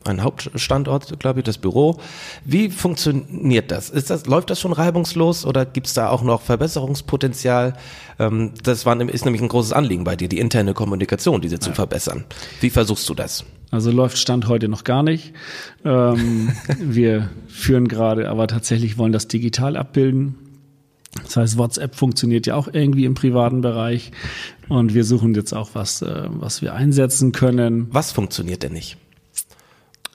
[0.08, 1.98] ein Hauptstandort, glaube ich, das Büro.
[2.44, 3.90] Wie funktioniert das?
[3.90, 7.74] Ist das läuft das schon reibungslos oder gibt es da auch noch Verbesserungspotenzial?
[8.20, 11.70] Ähm, das war, ist nämlich ein großes Anliegen bei dir, die interne Kommunikation, diese zu
[11.70, 11.76] ja.
[11.76, 12.26] verbessern.
[12.62, 13.46] Wie versuchst du das?
[13.70, 15.34] Also läuft Stand heute noch gar nicht.
[15.84, 20.36] Ähm, wir führen gerade, aber tatsächlich wollen das digital abbilden.
[21.24, 24.12] Das heißt, WhatsApp funktioniert ja auch irgendwie im privaten Bereich
[24.70, 27.88] und wir suchen jetzt auch was, äh, was wir einsetzen können.
[27.92, 28.98] Was funktioniert denn nicht?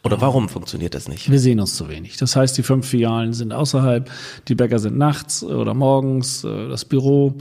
[0.04, 1.30] Oder warum funktioniert das nicht?
[1.30, 2.16] Wir sehen uns zu wenig.
[2.16, 4.10] Das heißt, die fünf Filialen sind außerhalb,
[4.48, 7.34] die Bäcker sind nachts oder morgens, äh, das Büro.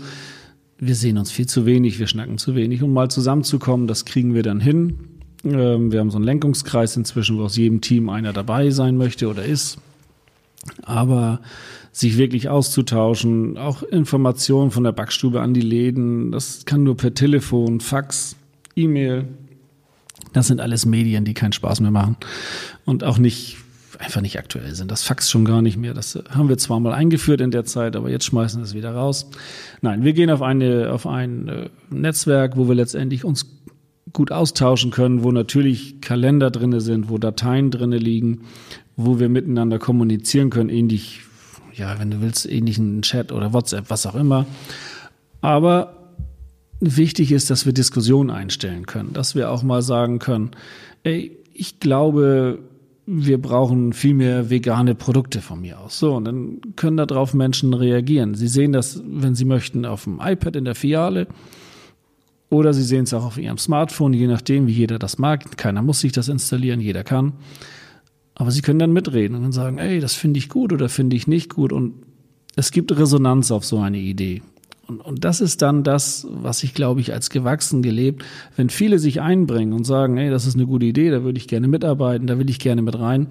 [0.77, 2.83] Wir sehen uns viel zu wenig, wir schnacken zu wenig.
[2.83, 4.99] Um mal zusammenzukommen, das kriegen wir dann hin.
[5.43, 9.27] Ähm, wir haben so einen Lenkungskreis inzwischen, wo aus jedem Team einer dabei sein möchte
[9.27, 9.79] oder ist.
[10.83, 11.41] Aber
[11.91, 17.13] sich wirklich auszutauschen, auch Informationen von der Backstube an die Läden, das kann nur per
[17.13, 18.35] Telefon, Fax,
[18.75, 19.27] E-Mail,
[20.33, 22.17] das sind alles Medien, die keinen Spaß mehr machen
[22.85, 23.57] und auch nicht
[23.99, 24.89] einfach nicht aktuell sind.
[24.89, 25.93] Das Fax schon gar nicht mehr.
[25.93, 28.93] Das haben wir zwar mal eingeführt in der Zeit, aber jetzt schmeißen wir es wieder
[28.93, 29.29] raus.
[29.81, 33.45] Nein, wir gehen auf eine auf ein äh, Netzwerk, wo wir letztendlich uns
[34.13, 38.41] gut austauschen können, wo natürlich Kalender drinne sind, wo Dateien drinne liegen,
[38.97, 41.21] wo wir miteinander kommunizieren können, ähnlich
[41.73, 44.45] ja, wenn du willst, ähnlich einen Chat oder WhatsApp, was auch immer.
[45.41, 46.00] Aber
[46.81, 50.51] wichtig ist, dass wir Diskussionen einstellen können, dass wir auch mal sagen können,
[51.03, 52.59] ey, ich glaube,
[53.05, 55.99] wir brauchen viel mehr vegane Produkte von mir aus.
[55.99, 58.35] So, und dann können darauf Menschen reagieren.
[58.35, 61.27] Sie sehen das, wenn sie möchten, auf dem iPad in der Filiale
[62.49, 65.57] oder sie sehen es auch auf ihrem Smartphone, je nachdem, wie jeder das mag.
[65.57, 67.33] Keiner muss sich das installieren, jeder kann.
[68.35, 71.15] Aber sie können dann mitreden und dann sagen, ey, das finde ich gut oder finde
[71.15, 71.71] ich nicht gut.
[71.71, 71.93] Und
[72.55, 74.41] es gibt Resonanz auf so eine Idee.
[74.91, 78.25] Und, und das ist dann das, was ich, glaube ich, als gewachsen gelebt,
[78.57, 81.47] wenn viele sich einbringen und sagen, hey, das ist eine gute Idee, da würde ich
[81.47, 83.27] gerne mitarbeiten, da will ich gerne mit rein,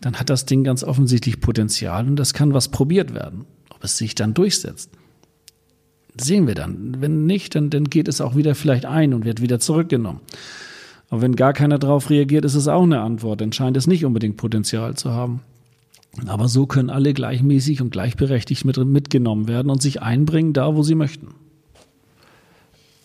[0.00, 3.44] dann hat das Ding ganz offensichtlich Potenzial und das kann was probiert werden.
[3.68, 4.90] Ob es sich dann durchsetzt,
[6.18, 6.96] sehen wir dann.
[7.00, 10.20] Wenn nicht, dann, dann geht es auch wieder vielleicht ein und wird wieder zurückgenommen.
[11.10, 13.42] Aber wenn gar keiner drauf reagiert, ist es auch eine Antwort.
[13.42, 15.42] Dann scheint es nicht unbedingt Potenzial zu haben.
[16.26, 20.82] Aber so können alle gleichmäßig und gleichberechtigt mit, mitgenommen werden und sich einbringen da, wo
[20.82, 21.28] sie möchten.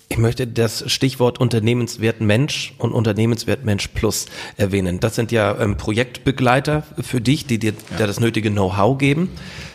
[0.10, 5.00] Ich möchte das Stichwort Unternehmenswert Mensch und Unternehmenswert Mensch Plus erwähnen.
[5.00, 8.08] Das sind ja ähm, Projektbegleiter für dich, die dir ja.
[8.08, 9.30] das nötige Know-how geben.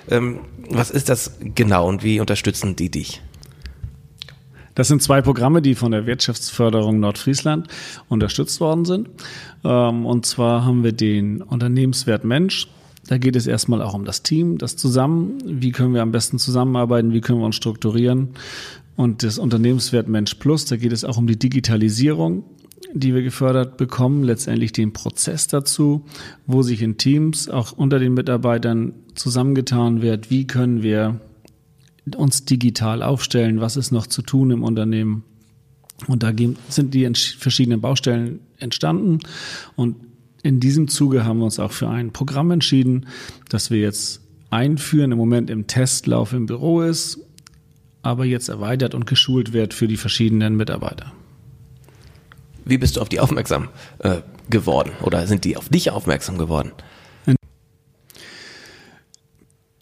[0.08, 0.40] Ähm,
[0.70, 3.20] was ist das genau und wie unterstützen die dich?
[4.74, 7.68] Das sind zwei Programme, die von der Wirtschaftsförderung Nordfriesland
[8.08, 9.10] unterstützt worden sind.
[9.64, 12.68] Ähm, und zwar haben wir den Unternehmenswert Mensch.
[13.06, 15.38] Da geht es erstmal auch um das Team, das zusammen.
[15.44, 17.12] Wie können wir am besten zusammenarbeiten?
[17.12, 18.30] Wie können wir uns strukturieren?
[18.96, 22.44] Und das Unternehmenswert Mensch Plus, da geht es auch um die Digitalisierung,
[22.94, 26.04] die wir gefördert bekommen, letztendlich den Prozess dazu,
[26.46, 31.20] wo sich in Teams auch unter den Mitarbeitern zusammengetan wird, wie können wir
[32.16, 35.24] uns digital aufstellen, was ist noch zu tun im Unternehmen.
[36.08, 36.32] Und da
[36.68, 39.20] sind die verschiedenen Baustellen entstanden
[39.76, 39.96] und
[40.42, 43.06] in diesem Zuge haben wir uns auch für ein Programm entschieden,
[43.48, 47.20] das wir jetzt einführen, im Moment im Testlauf im Büro ist,
[48.02, 51.12] aber jetzt erweitert und geschult wird für die verschiedenen Mitarbeiter.
[52.64, 53.68] Wie bist du auf die aufmerksam
[54.00, 54.18] äh,
[54.50, 56.72] geworden oder sind die auf dich aufmerksam geworden?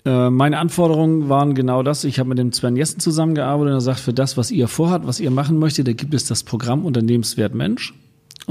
[0.05, 2.05] Äh, meine Anforderungen waren genau das.
[2.05, 5.07] Ich habe mit dem Sven Jessen zusammengearbeitet und er sagt, für das, was ihr vorhat,
[5.07, 7.95] was ihr machen möchtet, da gibt es das Programm Unternehmenswert Mensch.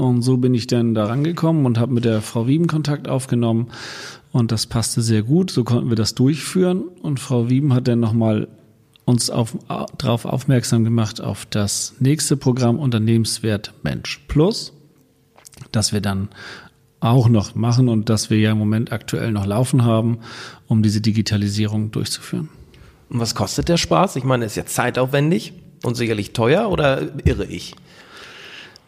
[0.00, 3.70] Und so bin ich dann da rangekommen und habe mit der Frau Wieben Kontakt aufgenommen.
[4.32, 5.50] Und das passte sehr gut.
[5.50, 6.84] So konnten wir das durchführen.
[7.02, 8.48] Und Frau Wieben hat dann nochmal
[9.04, 9.58] uns auf,
[9.98, 14.72] darauf aufmerksam gemacht auf das nächste Programm Unternehmenswert Mensch Plus,
[15.70, 16.30] das wir dann
[17.00, 20.20] auch noch machen und das wir ja im Moment aktuell noch laufen haben,
[20.66, 22.48] um diese Digitalisierung durchzuführen.
[23.10, 24.16] Und was kostet der Spaß?
[24.16, 27.74] Ich meine, ist ja zeitaufwendig und sicherlich teuer oder irre ich?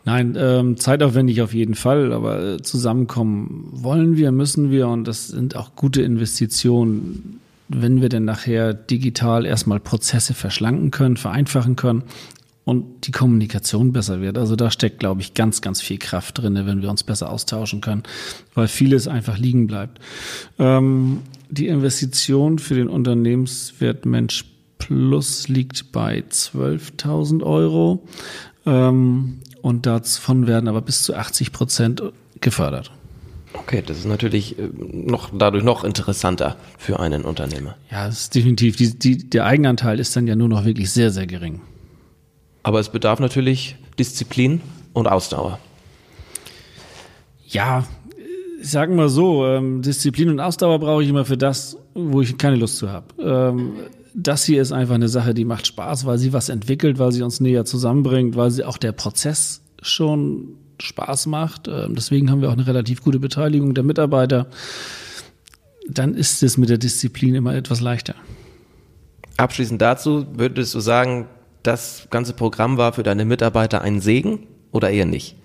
[0.04, 5.28] Nein, ähm, zeitaufwendig auf jeden Fall, aber äh, zusammenkommen wollen wir, müssen wir und das
[5.28, 12.02] sind auch gute Investitionen, wenn wir denn nachher digital erstmal Prozesse verschlanken können, vereinfachen können
[12.64, 14.38] und die Kommunikation besser wird.
[14.38, 17.80] Also da steckt, glaube ich, ganz, ganz viel Kraft drin, wenn wir uns besser austauschen
[17.80, 18.02] können,
[18.54, 20.00] weil vieles einfach liegen bleibt.
[20.58, 24.46] Ähm, die Investition für den Unternehmenswert Mensch
[24.78, 28.02] Plus liegt bei 12.000 Euro.
[28.66, 32.02] Ähm, und davon werden aber bis zu 80 Prozent
[32.40, 32.90] gefördert.
[33.54, 37.76] Okay, das ist natürlich äh, noch dadurch noch interessanter für einen Unternehmer.
[37.90, 38.76] Ja, das ist definitiv.
[38.76, 41.60] Die, die, der Eigenanteil ist dann ja nur noch wirklich sehr, sehr gering.
[42.62, 44.60] Aber es bedarf natürlich Disziplin
[44.94, 45.58] und Ausdauer.
[47.46, 47.84] Ja,
[48.62, 52.56] sagen wir so, ähm, Disziplin und Ausdauer brauche ich immer für das, wo ich keine
[52.56, 53.04] Lust zu habe.
[54.14, 57.22] Das hier ist einfach eine Sache, die macht Spaß, weil sie was entwickelt, weil sie
[57.22, 61.68] uns näher zusammenbringt, weil sie auch der Prozess schon Spaß macht.
[61.68, 64.48] Ähm, deswegen haben wir auch eine relativ gute Beteiligung der Mitarbeiter.
[65.88, 68.14] Dann ist es mit der Disziplin immer etwas leichter.
[69.36, 71.26] Abschließend dazu, würdest du sagen,
[71.62, 75.36] das ganze Programm war für deine Mitarbeiter ein Segen oder eher nicht?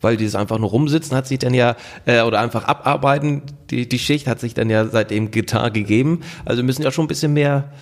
[0.00, 3.98] Weil dieses einfach nur rumsitzen hat sich dann ja, äh, oder einfach abarbeiten, die, die
[3.98, 6.20] Schicht hat sich dann ja seitdem Gitarre gegeben.
[6.44, 7.72] Also müssen ja schon ein bisschen mehr,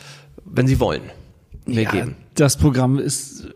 [0.44, 1.02] wenn sie wollen,
[1.66, 2.16] mehr ja, geben.
[2.34, 3.48] Das Programm ist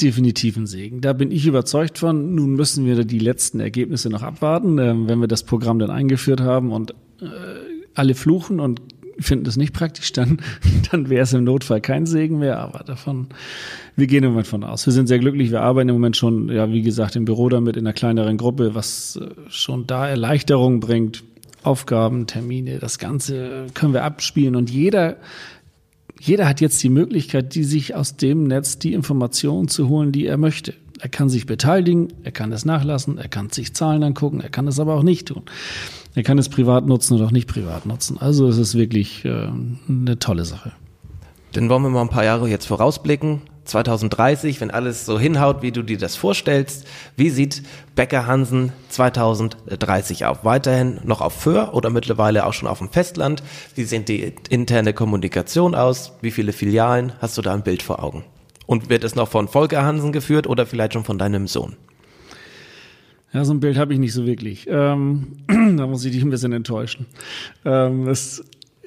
[0.00, 1.00] definitiv ein Segen.
[1.00, 2.34] Da bin ich überzeugt von.
[2.34, 6.40] Nun müssen wir die letzten Ergebnisse noch abwarten, äh, wenn wir das Programm dann eingeführt
[6.40, 7.26] haben und äh,
[7.94, 8.80] alle fluchen und
[9.18, 10.38] finden es nicht praktisch, dann,
[10.90, 12.58] dann wäre es im Notfall kein Segen mehr.
[12.58, 13.28] Aber davon,
[13.96, 14.86] wir gehen im Moment von aus.
[14.86, 15.50] Wir sind sehr glücklich.
[15.50, 18.74] Wir arbeiten im Moment schon, ja, wie gesagt, im Büro damit in einer kleineren Gruppe,
[18.74, 21.24] was äh, schon da Erleichterung bringt.
[21.62, 25.16] Aufgaben, Termine, das Ganze können wir abspielen und jeder,
[26.20, 30.26] jeder hat jetzt die Möglichkeit, die sich aus dem Netz die Informationen zu holen, die
[30.26, 30.74] er möchte.
[31.00, 34.68] Er kann sich beteiligen, er kann es nachlassen, er kann sich Zahlen angucken, er kann
[34.68, 35.42] es aber auch nicht tun.
[36.16, 38.16] Er kann es privat nutzen oder auch nicht privat nutzen.
[38.18, 39.48] Also es ist wirklich äh,
[39.86, 40.72] eine tolle Sache.
[41.52, 43.42] Dann wollen wir mal ein paar Jahre jetzt vorausblicken.
[43.64, 47.62] 2030, wenn alles so hinhaut, wie du dir das vorstellst, wie sieht
[47.96, 50.42] Becker Hansen 2030 auf?
[50.42, 53.42] Weiterhin noch auf Föhr oder mittlerweile auch schon auf dem Festland?
[53.74, 56.12] Wie sieht die interne Kommunikation aus?
[56.22, 57.12] Wie viele Filialen?
[57.20, 58.24] Hast du da ein Bild vor Augen?
[58.64, 61.76] Und wird es noch von Volker Hansen geführt oder vielleicht schon von deinem Sohn?
[63.36, 64.66] Ja, so ein Bild habe ich nicht so wirklich.
[64.66, 65.26] Ähm,
[65.76, 67.04] da muss ich dich ein bisschen enttäuschen.
[67.66, 68.42] Ähm, es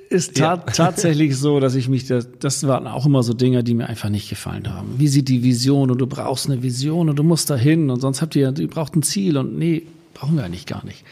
[0.10, 0.58] ist ta ja.
[0.58, 4.10] tatsächlich so, dass ich mich, das, das waren auch immer so Dinge, die mir einfach
[4.10, 4.96] nicht gefallen haben.
[4.98, 8.24] Wie sieht die Vision und du brauchst eine Vision und du musst dahin und sonst
[8.24, 9.84] habt ihr, ihr braucht ein Ziel und nee,
[10.16, 11.04] brauchen wir eigentlich gar nicht.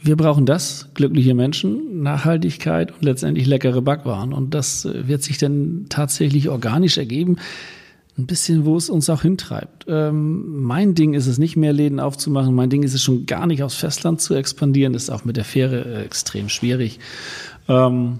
[0.00, 4.32] Wir brauchen das, glückliche Menschen, Nachhaltigkeit und letztendlich leckere Backwaren.
[4.32, 7.38] Und das äh, wird sich dann tatsächlich organisch ergeben.
[8.18, 9.86] Ein bisschen, wo es uns auch hintreibt.
[9.88, 12.54] Ähm, mein Ding ist es nicht mehr Läden aufzumachen.
[12.54, 14.92] Mein Ding ist es schon gar nicht aufs Festland zu expandieren.
[14.92, 16.98] Das ist auch mit der Fähre äh, extrem schwierig.
[17.68, 18.18] Ähm,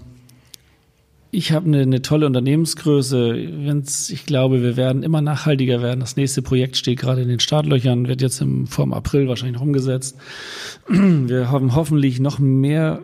[1.29, 3.49] ich habe eine, eine, tolle Unternehmensgröße.
[3.65, 5.99] Wenn's, ich glaube, wir werden immer nachhaltiger werden.
[5.99, 9.55] Das nächste Projekt steht gerade in den Startlöchern, wird jetzt im, vor dem April wahrscheinlich
[9.55, 10.17] noch umgesetzt.
[10.87, 13.03] Wir haben hoffentlich noch mehr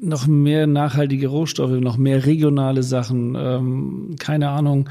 [0.00, 3.36] noch mehr nachhaltige Rohstoffe, noch mehr regionale Sachen.
[3.38, 4.88] Ähm, keine Ahnung.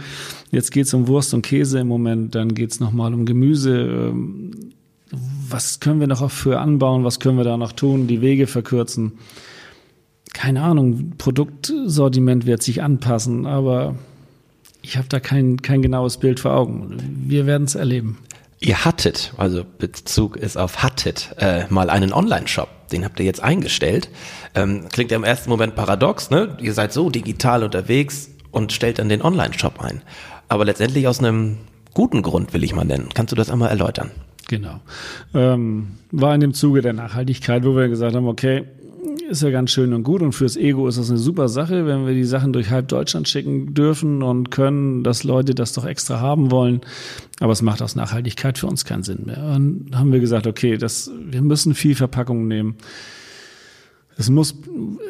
[0.52, 3.80] Jetzt geht's um Wurst und Käse im Moment, dann geht's nochmal um Gemüse.
[3.80, 4.52] Ähm,
[5.50, 7.04] was können wir noch für anbauen?
[7.04, 8.08] Was können wir da noch tun?
[8.08, 9.14] Die Wege verkürzen
[10.34, 13.96] keine Ahnung, Produktsortiment wird sich anpassen, aber
[14.82, 16.98] ich habe da kein, kein genaues Bild vor Augen.
[17.28, 18.18] Wir werden es erleben.
[18.62, 22.70] Ihr hattet, also Bezug ist auf hattet, äh, mal einen Online-Shop.
[22.90, 24.10] Den habt ihr jetzt eingestellt.
[24.56, 26.58] Ähm, klingt ja im ersten Moment paradox, ne?
[26.60, 30.02] Ihr seid so digital unterwegs und stellt dann den Online-Shop ein.
[30.48, 31.58] Aber letztendlich aus einem
[31.94, 33.10] guten Grund, will ich mal nennen.
[33.14, 34.12] Kannst du das einmal erläutern?
[34.48, 34.80] Genau.
[35.36, 38.64] Ähm, war in dem Zuge der Nachhaltigkeit, wo wir gesagt haben, okay,
[39.30, 42.06] ist ja ganz schön und gut und fürs Ego ist das eine super Sache, wenn
[42.06, 46.20] wir die Sachen durch halb Deutschland schicken dürfen und können, dass Leute das doch extra
[46.20, 46.82] haben wollen.
[47.40, 49.54] Aber es macht aus Nachhaltigkeit für uns keinen Sinn mehr.
[49.56, 52.76] Und haben wir gesagt, okay, das, wir müssen viel Verpackung nehmen.
[54.18, 54.56] Es muss,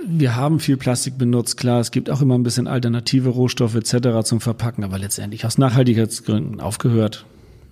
[0.08, 4.23] wir haben viel Plastik benutzt, klar, es gibt auch immer ein bisschen alternative Rohstoffe etc.
[4.23, 7.25] zum Verpacken, aber letztendlich aus Nachhaltigkeitsgründen aufgehört,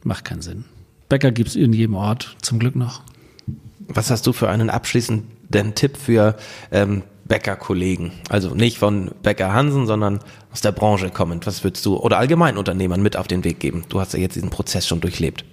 [0.03, 0.65] macht keinen Sinn.
[1.09, 3.01] Bäcker gibt es in jedem Ort, zum Glück noch.
[3.87, 4.71] Was hast du für einen
[5.47, 6.35] abschließenden Tipp für
[6.71, 8.11] ähm, Bäckerkollegen?
[8.29, 10.19] Also nicht von Bäcker Hansen, sondern
[10.51, 11.47] aus der Branche kommend.
[11.47, 13.83] Was würdest du oder allgemein Unternehmern mit auf den Weg geben?
[13.89, 15.45] Du hast ja jetzt diesen Prozess schon durchlebt.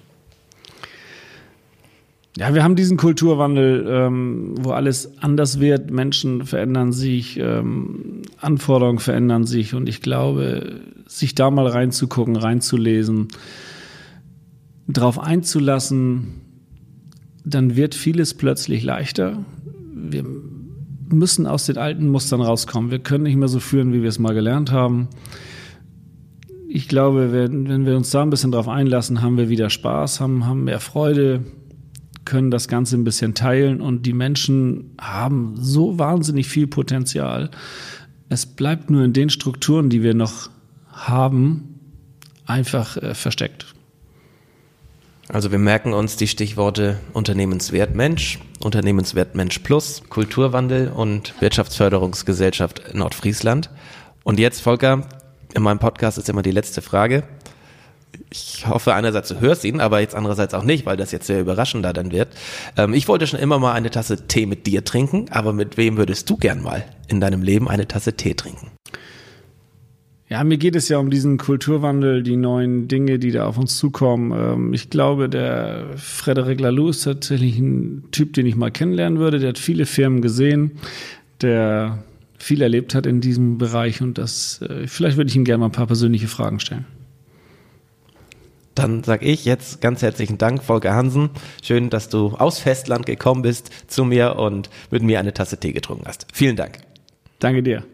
[2.37, 5.93] Ja, wir haben diesen Kulturwandel, ähm, wo alles anders wird.
[5.93, 9.73] Menschen verändern sich, ähm, Anforderungen verändern sich.
[9.73, 13.29] Und ich glaube, sich da mal reinzugucken, reinzulesen,
[14.89, 16.41] drauf einzulassen,
[17.45, 19.45] dann wird vieles plötzlich leichter.
[19.95, 20.25] Wir
[21.09, 22.91] müssen aus den alten Mustern rauskommen.
[22.91, 25.09] Wir können nicht mehr so führen, wie wir es mal gelernt haben.
[26.69, 30.21] Ich glaube, wenn, wenn wir uns da ein bisschen drauf einlassen, haben wir wieder Spaß,
[30.21, 31.45] haben, haben mehr Freude,
[32.25, 37.51] können das Ganze ein bisschen teilen und die Menschen haben so wahnsinnig viel Potenzial.
[38.29, 40.51] Es bleibt nur in den Strukturen, die wir noch
[40.89, 41.79] haben,
[42.47, 43.74] einfach äh, versteckt.
[45.29, 53.71] Also wir merken uns die Stichworte Unternehmenswert Mensch, Unternehmenswert Mensch Plus, Kulturwandel und Wirtschaftsförderungsgesellschaft Nordfriesland.
[54.23, 55.07] Und jetzt, Volker,
[55.55, 57.25] in meinem Podcast ist immer die letzte Frage.
[58.31, 61.41] Ich hoffe einerseits du hörst ihn, aber jetzt andererseits auch nicht, weil das jetzt sehr
[61.41, 62.29] überraschender dann wird.
[62.77, 65.97] Ähm, ich wollte schon immer mal eine Tasse Tee mit dir trinken, aber mit wem
[65.97, 68.71] würdest du gern mal in deinem Leben eine Tasse Tee trinken?
[70.35, 73.79] Ja, mir geht es ja um diesen Kulturwandel, die neuen Dinge, die da auf uns
[73.79, 74.33] zukommen.
[74.33, 79.39] Ähm, ich glaube, der Frederic Laloux ist tatsächlich ein Typ, den ich mal kennenlernen würde.
[79.39, 80.73] Der hat viele Firmen gesehen,
[81.41, 82.03] der
[82.37, 85.67] viel erlebt hat in diesem Bereich und das, äh, vielleicht würde ich ihm gerne mal
[85.67, 86.87] ein paar persönliche Fragen stellen.
[88.75, 91.31] Dann sage ich jetzt ganz herzlichen Dank, Volker Hansen.
[91.63, 95.73] Schön, dass du aus Festland gekommen bist zu mir und mit mir eine Tasse Tee
[95.73, 96.27] getrunken hast.
[96.33, 96.79] Vielen Dank.
[97.39, 97.85] Danke dir.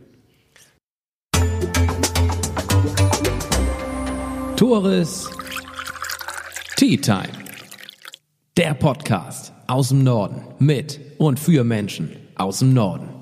[4.70, 5.28] Tores
[6.76, 7.32] Tea Time.
[8.56, 13.19] Der Podcast aus dem Norden mit und für Menschen aus dem Norden.